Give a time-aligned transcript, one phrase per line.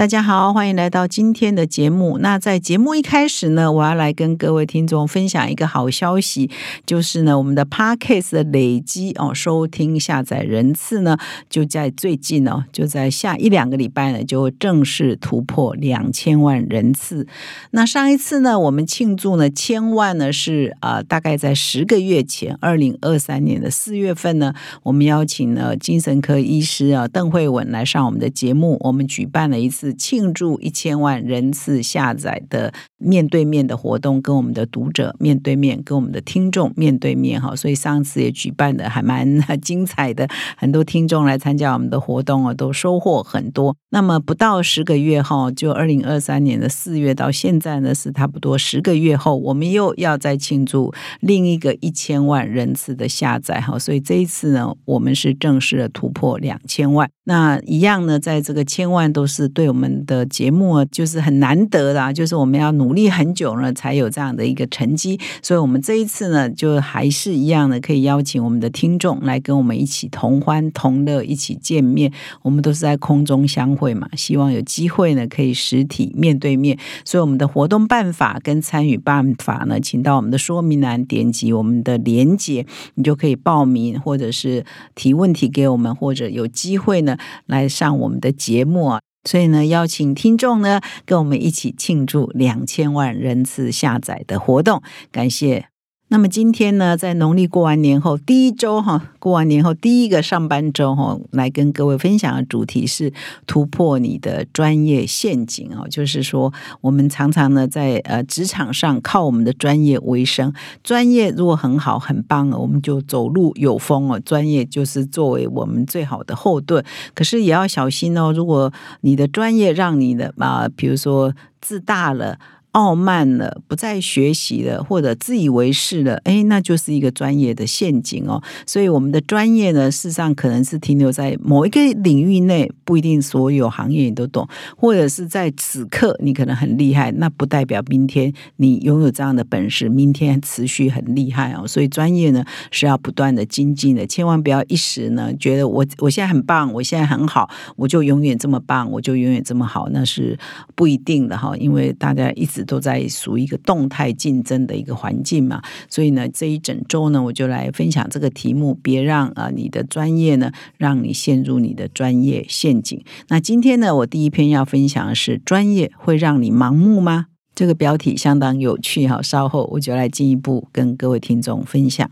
[0.00, 2.16] 大家好，欢迎来到今天的节目。
[2.20, 6.50] 那在节目一开始呢，我要来跟各位听众分享一个好消息，
[6.86, 11.18] 就是呢，我们的 Podcast 的累积哦收听下载人次呢，
[11.50, 17.26] 就在最近哦，就在下一两个礼拜呢，就正式突破两千万人次。
[17.72, 29.89] 那上一次呢，我们庆祝呢千万呢是啊，大概在十个月前，二零二三年的四月份呢，我们邀请了精神科医师啊邓慧文来上我们的节目，我们举办了一次。
[29.92, 43.76] 庆祝一千万人次下载的面对面的活动，跟我们的读者面对面，跟我们的听众面对面哈，所以上次也举办的还蛮 精彩的，很多听众来参加我们的活动啊，都收获很多。
[43.90, 57.08] 那么不到十个月哈，就二零二三年的四月到现在呢，是差不多十个月后，我们又要再庆祝另一个一千万人次的下载哈，所以这一次呢，我们是正式的突破两千万。
[57.24, 65.18] 那一样呢，在这个千万都是对我们我们的节目，就是很难得的，就是我们要努力很久呢，才有这样的一个成绩。
[65.40, 72.12] 所以，我们这一次呢，就还是一样的，可以邀请我们的听众来跟我们一起同欢同乐，一起见面。
[72.42, 76.78] 我们都是在空中相会嘛，希望有机会呢，可以实体面对面。
[77.06, 84.62] 所以，我们的活动办法跟参与办法呢，请到我们的说明栏点击我们的连接，你就可以报名，或者是
[84.94, 87.16] 提问题给我们，或者有机会呢。
[87.46, 94.82] 来上我们的节目啊，所以呢，邀请听众呢跟我们一起庆祝两千万人次下载的活动，
[95.12, 95.66] 感谢。
[96.12, 103.12] 那么今天呢，在农历过完年后第一周哈，过完年后第一个上班周哈，来跟各位分享的主题是
[103.46, 105.86] 突破你的专业陷阱哦。
[105.88, 114.18] 就是说，我们常常呢在呃职场上靠我们的专业为生，专业如果很好很棒，我们就走路有风哦。
[114.18, 116.84] 专业就是作为我们最好的后盾，
[117.14, 118.32] 可是也要小心哦。
[118.32, 118.72] 如果
[119.02, 122.36] 你的专业让你的啊，比如说自大了。
[122.72, 128.40] 傲慢了，不再学习了，或者自以为是了，哎，那就是一个专业的陷阱哦。
[128.64, 141.66] 所以我们的专业呢，事实上可能是停留在某一个领域内，不一定所有行业你都懂，或者是在此刻你可能很厉害，那不代表明天你拥有这样的本事，明天持续很厉害哦。
[141.66, 150.38] 所以专业呢是要不断的精进的，千万不要一时呢觉得我我现在很棒，我现在很好，我就永远这么棒，我就永远这么好，那是
[150.76, 151.56] 不一定的哈。
[151.56, 152.59] 因为大家一直。
[152.64, 163.02] 都在属于一个动态竞争的一个环境嘛，所以呢，这一整周呢，我就来分享这个题目，别让啊你的专业呢，让你陷入你的专业陷阱。
[163.28, 167.26] 那今天呢，我第一篇要分享的是：专业会让你盲目吗？
[167.54, 172.10] 这个标题相当有趣哈，稍后我就来进一步跟各位听众分享。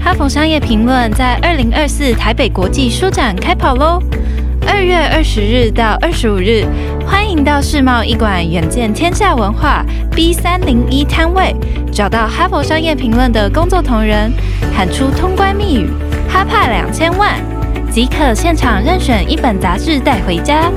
[0.00, 4.00] 哈佛商业评论在二零二四台北国际书展开跑喽！
[4.68, 6.64] 二月二十日到二十五日，
[7.06, 9.84] 欢迎到世贸一馆远见天下文化
[10.14, 11.54] B 三零一摊位，
[11.92, 14.32] 找到哈佛商业评论的工作同仁，
[14.76, 15.88] 喊出通关密语
[16.28, 17.34] “哈帕两千万”，
[17.90, 20.70] 即可现场任选一本杂志带回家。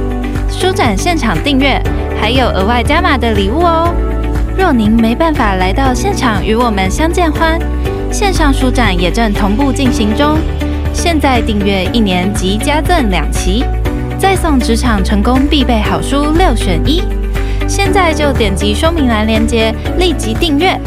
[0.50, 1.82] 书展现场订阅
[2.20, 3.94] 还有额外加码的礼物哦。
[4.58, 7.60] 若您没办法来到现场与我们相见欢，
[8.12, 10.38] 线上书展也正同步进行中。
[10.92, 13.64] 现在订阅一年即加赠两期，
[14.20, 17.02] 再送职场成功必备好书六选一。
[17.68, 20.78] 现在就点击说明栏链接，立即订阅。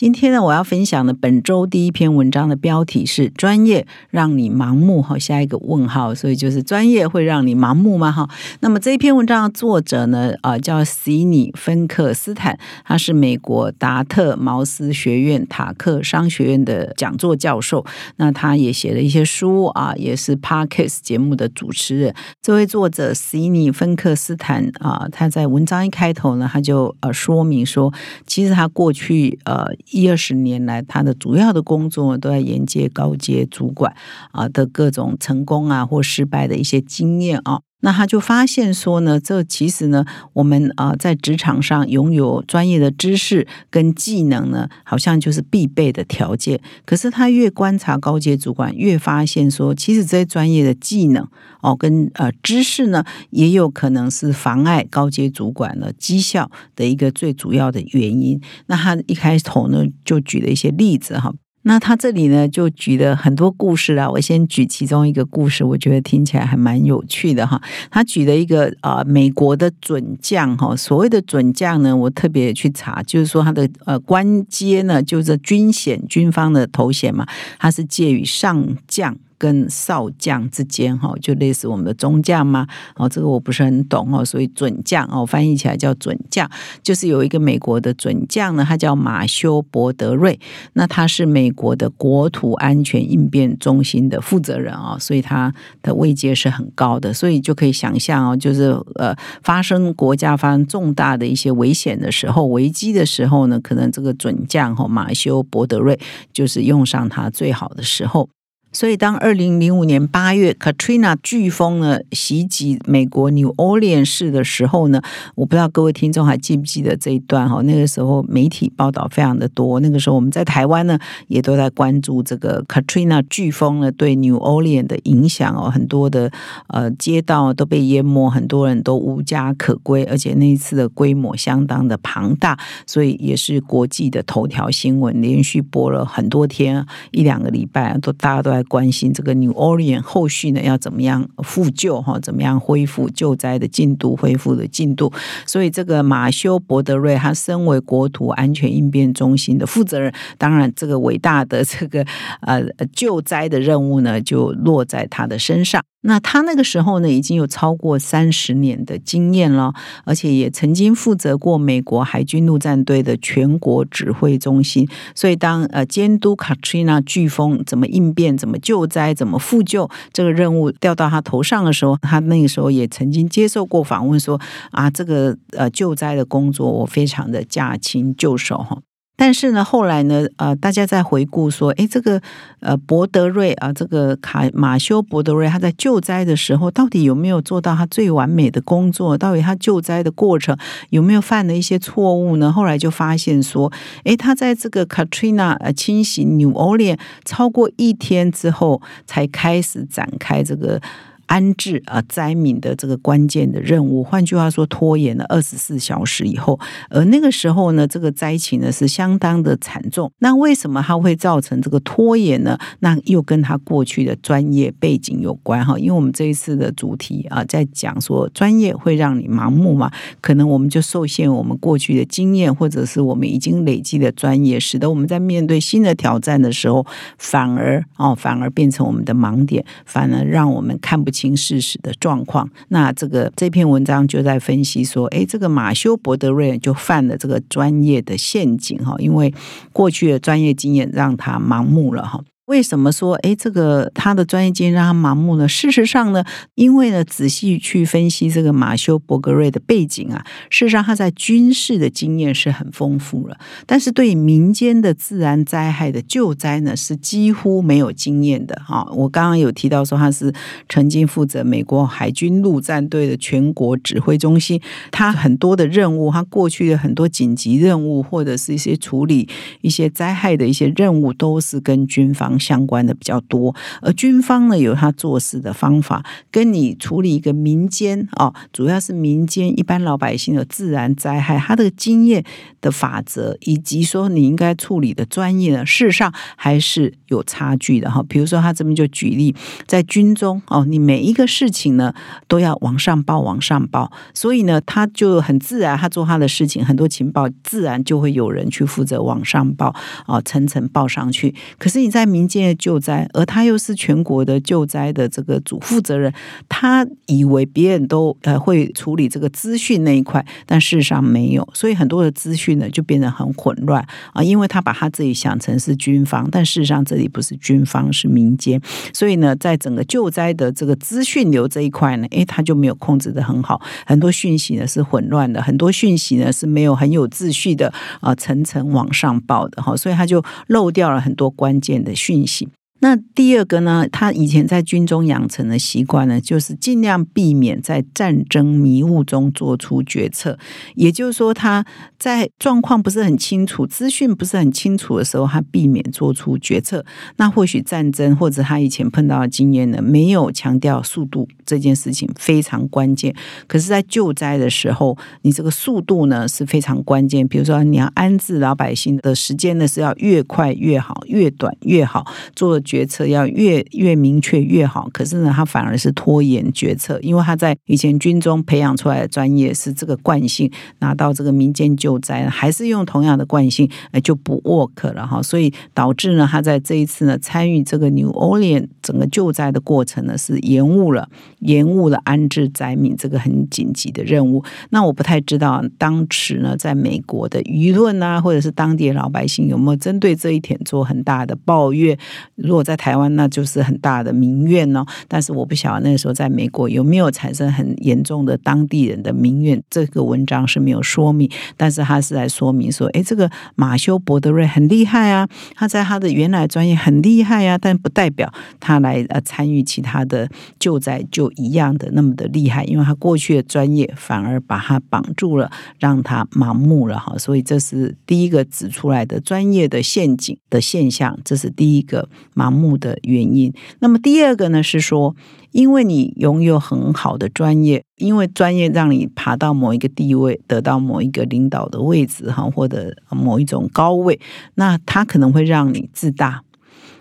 [0.00, 8.10] 今天呢，我要分享的本周第一篇文章的标题是“专业让你盲目”哈，下一个问号，所以就是专业会让你盲目吗？
[8.10, 8.26] 哈，
[8.60, 17.84] 那么这一篇文章的作者呢，啊，叫席尼·芬克斯坦，他是美国达特茅斯学院塔克商学院的讲座教授，
[18.16, 22.14] 那他也写了一些书啊，也是 Parkes 节目的主持人。
[22.40, 27.92] 这位作者席尼·芬克斯坦啊，他在文章一开头呢，他就呃说明说，
[28.26, 29.66] 其实他过去呃。
[29.90, 33.94] 一二十年来，他的主要的工作都在沿接高阶主管
[34.32, 37.60] 啊的各种成功啊或失败的一些经验啊。
[37.80, 40.04] 那他就发现说呢，这其实呢，
[40.34, 46.60] 我们啊在职场上拥有专业的知识跟技能呢，好像就是必备的条件。
[46.84, 51.26] 可是他越观察高阶主管，越发现说，其实这些专业的技能
[51.62, 58.40] 哦跟呃知识呢，也有可能是妨碍高阶主管的绩效的一个最主要的原因。
[58.66, 61.32] 那他一开头呢，就举了一些例子哈。
[61.62, 64.08] 那他这里呢，就举了很多故事啦。
[64.08, 67.60] 我先举其中一个故事，我觉得听起来还蛮有趣的哈。
[67.90, 70.74] 他举了一个啊，美国的准将哈。
[70.74, 77.26] 所谓的准将呢，我特别去查，就是说他的呃官阶呢，就是军衔、军方的头衔嘛，
[77.58, 79.16] 他是介于上将。
[79.40, 82.66] 跟少将之间哈，就类似我们的中将吗？
[82.96, 86.46] 哦，这个我不是很懂哦，所以准将哦，翻译起来叫准将，
[86.82, 90.38] 就是有一个美国的准将呢，他叫马修伯德瑞，
[90.74, 95.50] 那他是美国的国土安全应变中心的负责人啊，所以他
[95.80, 105.98] 的位阶是很高的，所以就可以想象哦，就是呃，发生国家发生重大的一些危险的时候、危机的时候呢，可能这个准将哈马修伯德瑞
[106.30, 108.28] 就是用上他最好的时候。
[108.72, 115.02] 所以，当二零零五年八月 Katrina 飓风呢袭击美国 New Orleans 市的时候呢，
[115.34, 117.60] 我不知道各位听众还记不记得这一段哈？
[117.62, 120.96] 那个时候媒体报道非常的多，那个时候我们在台湾呢
[121.26, 126.30] 也都在关注这个 Katrina 飓风呢对 New Orleans 的影响哦，很多的
[126.68, 132.56] 呃街道都被淹没，很多人都无家可归，而且那一次的规模相当的庞大，
[132.86, 138.59] 所以也是国际的头条新闻，连续播了很多天，一两个礼拜都大家都在。
[138.64, 142.18] 关心这个 New Orleans 后续呢要怎么样复旧哈？
[142.20, 144.16] 怎么样恢复救灾的进度？
[144.16, 145.12] 恢复的进度？
[145.46, 152.04] 所以这个马修伯德瑞他身为国土安全应变中心的负责人，当然这个伟大的这个
[152.42, 152.62] 呃
[152.92, 155.82] 救灾的任务呢，就落在他的身上。
[156.02, 159.74] 那他那个时候呢，已经有超过三十年的经验了，
[160.04, 164.88] 而且也曾经负责过美国海军陆战队的全国指挥中心。
[165.14, 178.78] 所以，当呃监督 Katrina 飓风怎么应变、怎么救灾、怎么复救这个任务掉到他头上的时候，他那个时候也曾经接受过访问，说啊，这个呃救灾的工作我非常的驾轻就熟哈。
[179.20, 182.18] 但是呢，后来呢，呃，大家在回顾说，哎，这个
[182.60, 189.18] 呃，伯德瑞啊，这个卡马修伯德瑞，他在救灾的时候，到底有没有做到他最完美的工作？
[189.18, 190.56] 到底他救灾的过程
[190.88, 192.50] 有没有犯了一些错误呢？
[192.50, 193.70] 后来就发现说，
[194.04, 200.80] 哎，他在这个 Katrina 呃侵袭 New Orleans 超过一天之后，才开始展开这个。
[201.30, 210.10] 安置啊灾民的这个关键的任务，换句话说，拖延了二十四小时以后，而那个时候呢，这个灾情呢是相当的惨重。
[210.18, 212.58] 那为什么它会造成这个拖延呢？
[212.80, 215.78] 那又跟他过去的专业背景有关哈。
[215.78, 219.88] 因为我们这一次的主题啊，在讲说专业会让你盲目嘛，
[220.20, 226.84] 可能我们就受限我们过去的经验，或者是我们已经累积的专业，使得我们在面对新的挑战的时候，
[227.18, 231.19] 反而哦，反而变成我们的盲点，反而让我们看不清。
[231.20, 239.34] 清事实的状况，那这个这篇文章就在分析说，哎，这个马修伯德瑞就犯了这个专业的陷阱哈，因为
[239.70, 242.24] 过去的专业经验让他盲目了哈。
[242.50, 245.46] 为什么说哎，这个他的专业经验让他盲目呢？
[245.46, 246.24] 事实上呢，
[246.56, 258.84] 因为呢，仔细去分析这个马修伯格瑞的背景啊，事实上他在军事的经验是很丰富了，但是对民间的自然灾害的救灾呢，是几乎没有经验的哈。
[258.96, 260.34] 我刚刚有提到说他是
[260.68, 264.60] 曾经负责美国海军陆战队的全国指挥中心，
[264.90, 269.28] 他很多的任务，他过去的很多紧急任务或者是一些处理
[269.60, 272.39] 一些灾害的一些任务，都是跟军方。
[272.40, 282.24] 相关的比较多，而军方呢有他做事的方法，跟你处理一个民间啊，主要是民间一般老百姓的自然灾害，他的经验
[282.62, 288.02] 的法则，以及说你应该处理的专业呢，事实上还是有差距的哈。
[288.08, 289.34] 比如说他这边就举例，
[289.66, 291.92] 在军中哦，你每一个事情呢
[292.26, 299.74] 都要往上报，往上报，所以呢他就很自然，他做他的事情，很多情报自然就会有人去负责往上报
[300.06, 301.34] 啊，层层报上去。
[301.58, 306.12] 可是你在民建救灾，而他又是全国的救灾的这个主负责人，
[306.48, 318.60] 他以为别人都呃会处理这个资讯那一块，但事实上没有，所以很多的资讯呢就变得很混乱啊，因为他把他自己想成是军方，但事实上这里不是军方，是民间，
[318.94, 332.09] 所以呢，在整个救灾的这个资讯流这一块呢，诶，他就没有控制的很好，很多讯息呢是混乱的，很多讯息呢是没有很有秩序的啊，层层往上报的哈，所以他就漏掉了很多关键的讯。
[332.10, 340.38] 运行那第二个呢，他以前在军中养成的习惯呢，就是尽量避免在战争迷雾中做出决策。
[340.74, 341.64] 也就是说，他
[341.98, 346.82] 在状况不是很清楚、资讯不是很清楚的时候，他避免做出决策。
[347.16, 353.14] 那或许战争或者他以前碰到的经验呢，没有强调速度这件事情非常关键。
[353.46, 357.28] 可是，在救灾的时候，你这个速度呢是非常关键。
[357.28, 362.58] 比如说，你要安置老百姓的时间呢是要越快越好，越短越好做。
[362.70, 370.48] 决策要越越明确越好，可是呢，他反而是拖延决策，因为他在以前军中培养出来的专业是这个惯性，
[370.78, 381.08] 拿到这个民间救灾还是用同样的惯性，哎就不 work 了哈，所以导致呢，他在这一次呢参与这个 New Orleans 整个救灾的过程呢是延误了，
[381.40, 384.44] 延误了安置灾民这个很紧急的任务。
[384.68, 391.98] 那我不太知道当时呢，在美国的舆论啊，或者是当地老百姓有没有针对这一点做很大的抱怨？
[392.36, 394.84] 如果在台湾，那就是很大的民怨哦。
[395.08, 399.60] 但是我不晓得那个时候在美国有没有产生很严重的当地人的民怨。
[399.70, 417.16] 这个文章是没有说明，但是他是在说明说，哎，这个马修·博德瑞很厉害啊，他在他的原来专业很厉害啊，但不代表他来呃参与其他的救灾就一样的那么的厉害，因为他过去的专业反而把他绑住了，让他盲目了哈。
[417.16, 422.49] 所以这是第一个指出来的专业的陷阱的现象，这是第一个盲。
[422.50, 423.52] 盲目的原因。
[423.78, 425.14] 那么第二个呢，是说，
[425.52, 434.18] 因为你拥有很好的专业，因为专业让你爬到某一个地位，得到某一个领导的位置哈，或者某一种高位，
[434.56, 436.42] 那它可能会让你自大，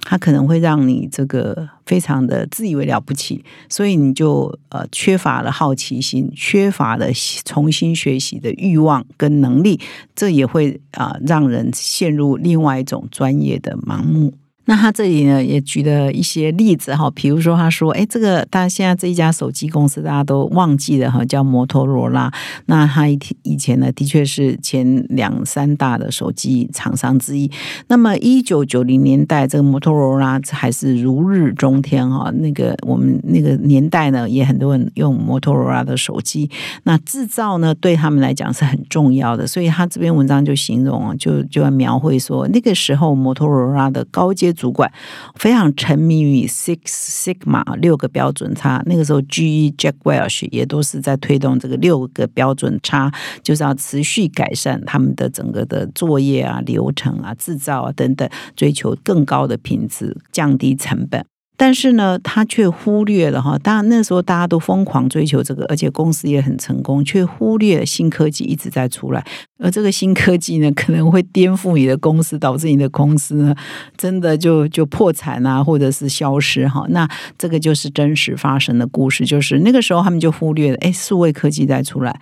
[0.02, 7.08] 它可能会让你这个非常的自以为了不起，所以你就呃缺乏了好奇心，缺乏了
[7.46, 9.80] 重新学习的欲望跟能力，
[10.16, 14.34] 这也会啊让人陷入另外一种专业的盲目。
[14.70, 22.32] 那他这里呢也举了一些例子哈，比如说他说，哎，这个大家现在这一家手机公司大家都忘记了哈，叫摩托罗拉。
[22.68, 27.50] 那他以以前呢的确是前两三大的手机厂商之一。
[27.88, 32.30] 那么一九九零年代，这个摩托罗拉还是如日中天哈。
[32.36, 36.48] 那个我们那个年代呢，也很多人用摩托罗拉的手机。
[36.84, 44.54] 那制造呢对他们来讲是很重要的，所以他这篇文章就形容就就要描绘说，那个时候摩托罗拉的高阶。
[44.60, 44.92] 主管
[45.36, 53.10] 非常沉迷于 Six Sigma 六个标准差，那个时候 GE Jack Welch 也都是在推动这个六个标准差，
[53.42, 61.26] 就是要持续改善他们的整个的作业啊、流程啊、制造啊等等，追求更高的品质，降低成本。
[61.56, 69.26] 但是呢，他却忽略了哈，当然那时候大家都疯狂追求这个，而且公司也很成功，却忽略新科技一直在出来，
[69.60, 73.54] 而这个新科技呢，可能会颠覆你的公司，导致你的公司，
[73.98, 76.86] 真的就就破产啊，或者是消失哈。
[76.90, 77.06] 那
[77.38, 82.18] 这个就是真实发生的故事，就是那个时候他们就忽略了，哎，数位科技在出来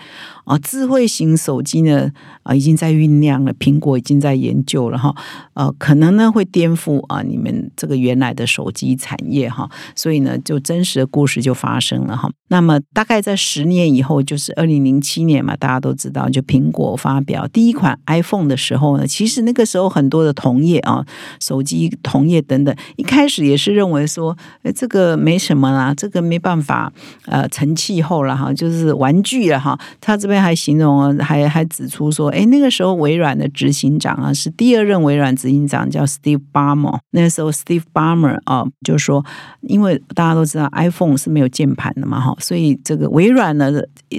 [0.46, 2.10] 啊，智慧型手机呢
[2.41, 5.13] 啊已经在酝酿了，苹果已经在研究了哈，
[5.53, 9.15] 呃，可能呢会颠覆啊你们这个原来的手机产。
[9.29, 12.29] 业哈，所以呢，就真实的故事就发生了哈。
[12.50, 21.05] 那么大概在十年以后，就是二零零七年嘛，大家都知道，就苹果发表第一款 iPhone 的时候呢，其实那个时候很多的同业啊，
[21.39, 26.91] 手机同业等等，一开始也是认为说，哎，这个没什么啦，这个没办法，
[27.25, 29.77] 呃，成气候了哈，就是玩具了哈。
[30.01, 39.24] 他这边还形容，还还指出说，哎，那个时候微软的执行长啊，是第二任微软执行长叫 Steve Ballmer，那时候 Steve Ballmer 啊，就说。
[39.62, 43.69] 因为大家都知道 iPhone 是没有键盘的嘛，哈，所以这个微软呢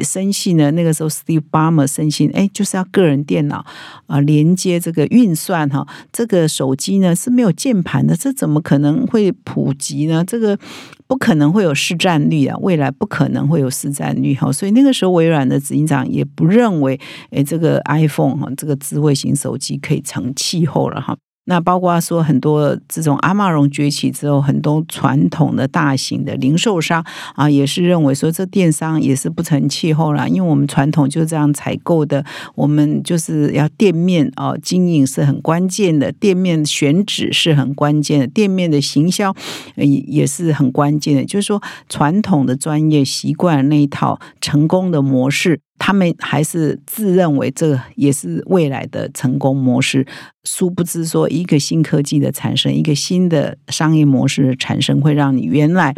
[0.02, 3.64] 生气呢，那个时候 Steve Ballmer 生气，哎，就是要个人电脑
[4.06, 10.24] 啊连接这个运算哈，这个手机呢是没有键盘的，这怎么可能会普及呢？
[10.24, 10.58] 这个
[11.06, 16.98] 不可能会有市占率啊，未来不可能会有市占率哈，所以那个时候微软的执行长也不认为，
[17.30, 21.16] 哎，这个 iPhone 哈，这个智慧型手机可以成气候了哈。
[21.48, 27.02] 那包括说很多这种阿玛荣崛起之后，很多传统的大型的零售商
[27.34, 32.22] 啊，也是认为说这电商也是不成气候了，因为我们传统就这样采购的，
[32.54, 39.34] 我们就是要店面啊经营是很关键的，店面选址是很关键的，店面的行销
[39.76, 45.60] 也也是很关键的，就是说传统的专业习惯那一套成功的模式。
[45.78, 50.06] 他们还是自认为这也是未来的成功模式，
[50.44, 55.94] 殊不知说一个新科技的产生，一个新的商业模式的产生，会让你原来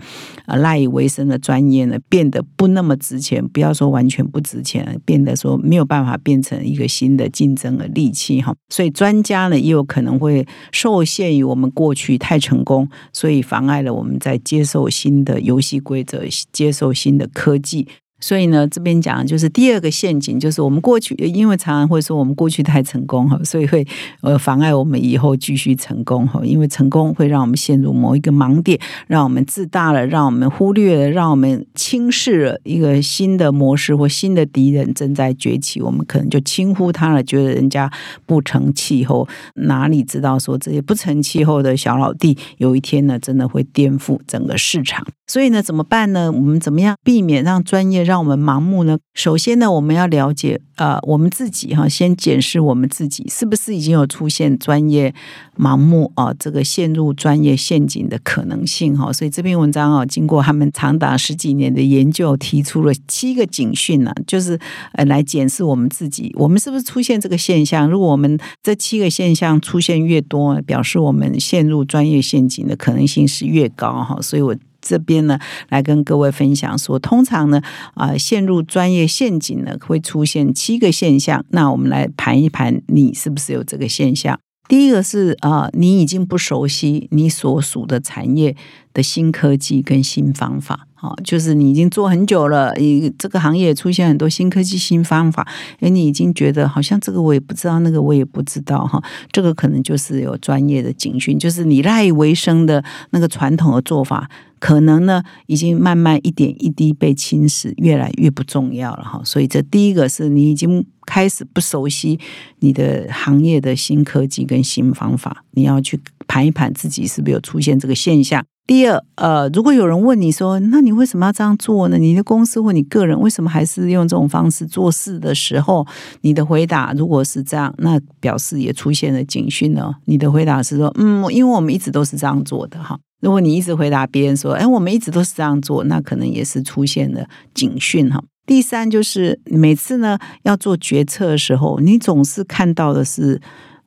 [0.47, 3.47] 呃赖以为生的专业呢变得不那么值钱。
[3.49, 8.55] 不要说完全不值钱，变得说没有办法变成一个新的竞争的利器哈。
[8.69, 16.23] 所以专家呢也有可能会受限于我们过去太成功，所以妨碍了我们在接受新的游戏规则，
[16.53, 17.89] 接受新的科技。
[18.21, 23.87] 所以呢，这边讲就是第二个陷阱，就是我们过去因为常常会说我们过去太成功哈，所以会
[24.21, 26.41] 呃妨碍我们以后继续成功哈。
[26.45, 37.91] 因为成功会让我们陷入某一个盲点，让我们自大了，让我们忽略了，让我们轻视了一个新的模式或新的敌人正在崛起，我们可能就轻忽他了，觉得人家
[38.27, 45.07] 不成气候，哪里知道说这些不成气候的小老弟，有一天呢，真的会颠覆整个市场。
[45.27, 46.31] 所以呢，怎么办呢？
[46.33, 48.99] 我们怎么样避免让专业让我们盲目呢？
[49.15, 55.15] 首先呢，我们要了解，呃，我们自己哈，先检视我们自己是不是已经有出现专业
[55.57, 59.13] 盲目啊，这个陷入专业陷阱的可能性哈。
[59.13, 64.59] 所以这篇文章啊，经过他们长达十几年的研究，提出了七个警讯呢，就是
[64.95, 67.89] 呃，来检视我们自己，我们是不是出现这个现象？
[67.89, 74.19] 如果我们这七个现象出现越多，表示我们陷入专业陷阱的可能性是越高哈。
[74.21, 74.57] 所以我。
[74.81, 77.61] 这边呢，来跟各位分享说，通常呢，
[77.95, 81.45] 啊，陷入专业陷阱呢，会出现七个现象。
[81.51, 84.39] 那我们来盘一盘，你是不是有这个现象？
[84.69, 88.55] 第一个是啊，你已经不熟悉你所属的产业
[88.93, 95.47] 的新科技跟新方法，啊，就是你已经做很久了，你这个行业出现很多新科技、新方法，
[95.81, 104.29] 哎，你已经觉得好像这个我也不知道，那个我也不知道，哈，这个可能就是有专业的警讯，就是你赖以为生的那个传统的做法。
[104.59, 109.19] 可能呢，已经慢慢一点一滴被侵蚀，越来越不重要了哈。
[109.25, 112.21] 所以这第一个是你已经开始不熟悉
[112.59, 118.45] 你的行业的新科技跟新方法，你要去盘一盘自己是不是有出现这个现象。
[118.67, 121.99] 第二，呃，如果有人问你说，那你为什么要这样做呢？
[121.99, 125.85] 你的公司或你个人为什么还是用这种方式做事的时候，
[126.21, 129.93] 你的回答如果是这样，那表示也出现了警讯呢。
[130.05, 132.97] 你的回答是说，嗯，因为我们一直都是这样做的哈。
[133.21, 138.23] 如果你一直回答别人说：“哎，我们一直都是这样做”，那可能也是出现了警讯哈。
[138.47, 143.41] 第三就是每次呢要做决策的时候，你总是看到的是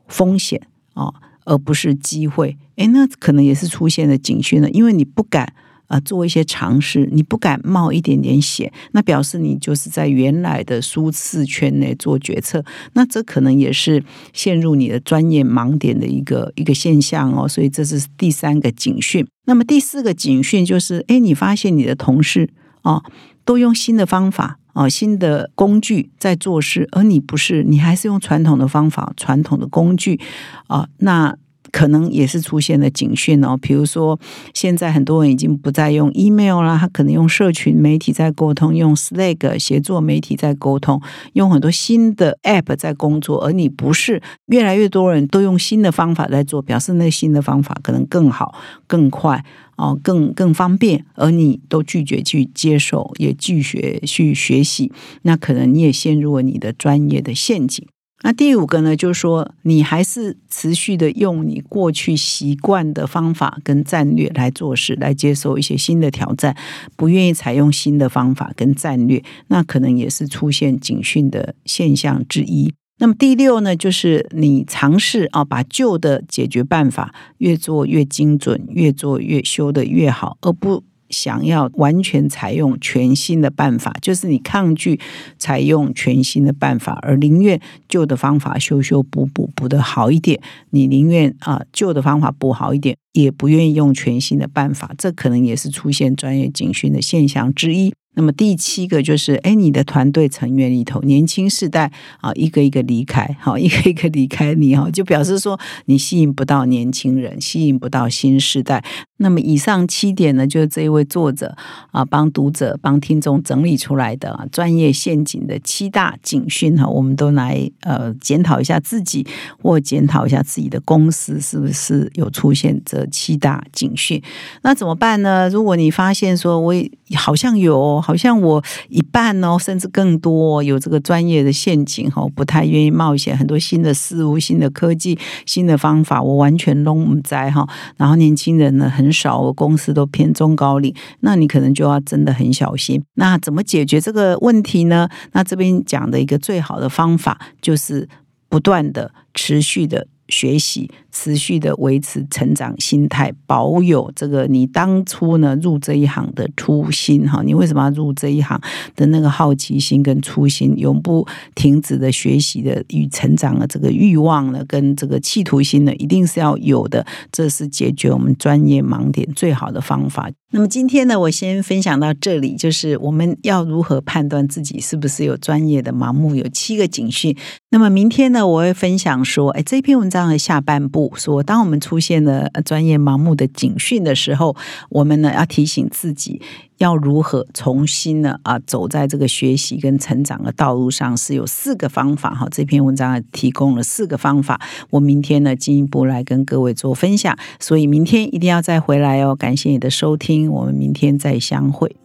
[0.07, 0.61] 风险
[0.93, 1.11] 哦，
[1.45, 2.57] 而不是机会。
[2.75, 5.53] 哎，那可能也是出现了警讯了，因为你不敢。
[5.87, 17.47] 啊，做一些尝试，你不敢冒一点点险，那表示你就是在原来的舒适圈内做决策，那这可能也是陷入你的专业盲点的一个一个现象哦。
[17.47, 19.27] 所以这是第三个警讯。
[19.45, 22.49] 那么第四个警讯就是，哎，你发现你的同事
[22.81, 23.03] 啊，
[23.45, 30.19] 都用新的方法哦，新的工具在做事，而你不是，你还是用传统的方法、传统的工具
[30.67, 31.37] 啊，那。
[31.73, 34.17] 可能也是出现了警讯哦，比如说
[34.53, 41.01] 现在很多人已经不再用 email 啦，他可能用社群媒体在沟通，用 Slack 协作媒体在沟通，
[41.33, 48.53] 用很多新的 app 在工作，而你不是，越来越多人都用新的方法在做，表示那新的方法可能更好、
[48.85, 49.43] 更快
[49.75, 54.91] 哦，更更方便，而你都拒绝去接受，也拒绝去学习，
[55.23, 57.83] 那可能你也陷入了你的专业的陷阱。
[58.25, 66.55] 那第五个呢，就是说你还是持续的用你过去习惯的方法跟战略来做事，来接受一些新的挑战，
[66.95, 72.73] 不愿意采用新的方法跟战略，那可能也是出现警讯的现象之一。
[72.99, 80.83] 那么第六呢，就是你尝试啊，把旧的解决办法越做越精准，越做越修的越好，而不。
[81.13, 84.99] 想要完全采用全新的办法，就是你抗拒
[85.37, 90.41] 采用全新的办法，而宁愿旧的方法修修补补补的好一点。
[90.71, 94.91] 你宁愿啊旧的方法补好一点，也不愿意用全新的办法。
[94.97, 97.93] 这可能也是出现专业警讯的现象之一。
[98.15, 108.85] 那么第七个就是，哎，你的团队成员里头年轻世代啊，一个一个离开，好，一个一个离开你哈，就表示说你吸引不到年轻人，吸引不到新时代。
[109.17, 111.55] 那么以上七点呢，就是这一位作者
[111.91, 119.25] 啊，帮读者、帮听众整理出来的专业陷阱的七大警讯哈，我们都来呃检讨一下自己，
[119.61, 124.21] 或检讨一下自己的公司是不是有出现这七大警讯。
[124.63, 125.49] 那怎么办呢？
[125.49, 126.73] 如果你发现说我
[127.15, 127.83] 好像有。
[128.03, 133.37] 好像我一半哦，甚至更多有这个专业的陷阱哈，不太愿意冒险。
[133.37, 137.67] 很多新的事物、新的科技、新的方法，我完全弄不在哈。
[137.97, 143.01] 然后年轻人呢很少，我公司都偏中高龄，那你可能就要真的很小心。
[143.13, 145.07] 那怎么解决这个问题呢？
[145.33, 148.09] 那这边讲的一个最好的方法就是
[148.49, 150.07] 不断的、持续的。
[150.29, 158.59] 学习持续的维持成长心态，保有这个你当初呢入这一行的初心哈，你为什么要入这一行
[158.95, 170.29] 的那个好奇心跟初心，永不停止的学习的与成长的这个欲望呢，跟这个企图心呢，一定是要有的，这是解决我们专业盲点最好的方法。
[170.55, 177.35] 那么今天呢，我先分享到这里，就是我们要如何判断自己是不是有专业的盲目，有七个警讯。
[177.71, 184.55] 那么明天呢，我会分享说，哎，这篇文章的下半部说，当我们出现了专业盲目的警讯的时候，
[184.89, 186.41] 我们呢要提醒自己。
[186.79, 188.37] 要如何重新呢？
[188.43, 192.45] 啊，走在这个学习跟成长的道路上，是有四个方法哈。
[192.51, 197.37] 这篇文章提供了四个方法，我明天呢进一步来跟各位做分享。
[197.59, 199.33] 所以明天一定要再回来哦。
[199.33, 201.95] 感谢你的收听，我们明天再相会。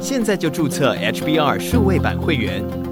[0.00, 2.64] 现在就注册 HBR 数位版会员，